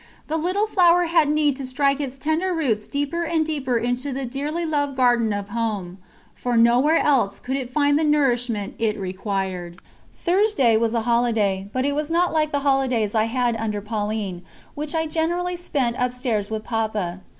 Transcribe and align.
The 0.29 0.35
Little 0.35 0.65
Flower 0.65 1.03
had 1.05 1.29
need 1.29 1.55
to 1.57 1.65
strike 1.67 2.01
its 2.01 2.17
tender 2.17 2.55
roots 2.55 2.87
deeper 2.87 3.21
and 3.23 3.45
deeper 3.45 3.77
into 3.77 4.11
the 4.11 4.25
dearly 4.25 4.65
loved 4.65 4.95
garden 4.97 5.31
of 5.31 5.49
home, 5.49 5.99
for 6.33 6.57
nowhere 6.57 6.97
else 6.97 7.39
could 7.39 7.55
it 7.55 7.69
find 7.69 7.99
the 7.99 8.03
nourishment 8.03 8.73
it 8.79 8.97
required. 8.97 9.77
Thursday 10.25 10.75
was 10.75 10.95
a 10.95 11.01
holiday, 11.01 11.69
but 11.71 11.85
it 11.85 11.93
was 11.93 12.09
not 12.09 12.33
like 12.33 12.51
the 12.51 12.61
holidays 12.61 13.13
I 13.13 13.25
had 13.25 13.55
under 13.57 13.79
Pauline, 13.79 14.41
which 14.73 14.95
I 14.95 15.05
generally 15.05 15.55
spent 15.55 15.95
upstairs 15.99 16.49
with 16.49 16.63
Papa. 16.63 17.19